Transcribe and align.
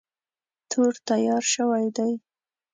تور 0.69 0.93
تیار 1.07 1.43
شوی 1.53 1.85
دی. 1.97 2.13